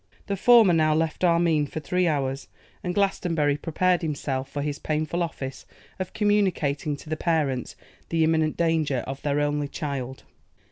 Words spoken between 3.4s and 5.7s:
prepared himself for his painful office